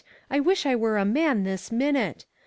I 0.31 0.39
wish 0.39 0.65
I 0.65 0.75
were 0.75 0.97
a 0.97 1.05
man 1.05 1.43
this 1.43 1.71
minute. 1.71 2.25